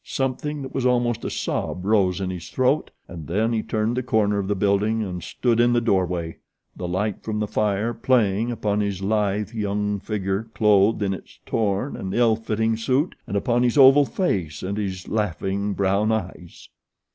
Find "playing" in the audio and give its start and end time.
7.93-8.49